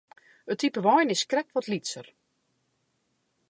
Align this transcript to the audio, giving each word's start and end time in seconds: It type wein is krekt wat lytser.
It 0.53 0.57
type 0.61 0.83
wein 0.85 1.13
is 1.15 1.23
krekt 1.31 1.53
wat 1.53 1.69
lytser. 1.71 2.07